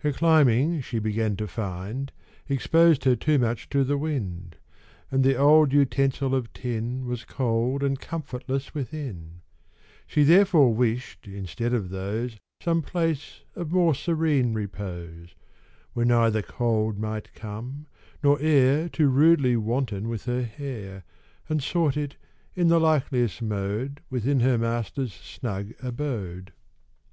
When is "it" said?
21.96-22.16